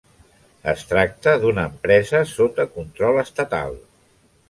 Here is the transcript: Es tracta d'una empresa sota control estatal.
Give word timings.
Es 0.73 0.85
tracta 0.93 1.35
d'una 1.45 1.67
empresa 1.73 2.25
sota 2.33 2.69
control 2.79 3.25
estatal. 3.29 3.83